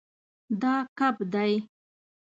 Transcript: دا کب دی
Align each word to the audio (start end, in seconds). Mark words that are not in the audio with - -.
دا 0.61 0.75
کب 0.97 1.15
دی 1.33 1.53